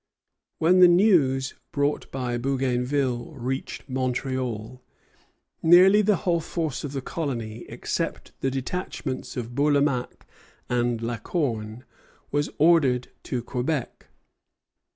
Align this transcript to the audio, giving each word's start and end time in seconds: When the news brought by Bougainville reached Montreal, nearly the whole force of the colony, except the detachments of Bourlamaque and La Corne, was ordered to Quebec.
When 0.57 0.79
the 0.79 0.87
news 0.87 1.53
brought 1.71 2.09
by 2.11 2.39
Bougainville 2.39 3.33
reached 3.35 3.87
Montreal, 3.87 4.81
nearly 5.61 6.01
the 6.01 6.15
whole 6.15 6.39
force 6.39 6.83
of 6.83 6.93
the 6.93 7.03
colony, 7.03 7.67
except 7.69 8.31
the 8.39 8.49
detachments 8.49 9.37
of 9.37 9.53
Bourlamaque 9.53 10.25
and 10.67 11.01
La 11.03 11.17
Corne, 11.19 11.83
was 12.31 12.49
ordered 12.57 13.09
to 13.25 13.43
Quebec. 13.43 14.07